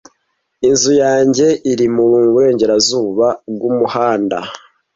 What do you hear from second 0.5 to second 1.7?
Inzu yanjye